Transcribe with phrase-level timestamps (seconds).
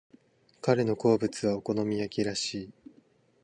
[0.63, 2.73] 彼の好物はお好み焼きらしい。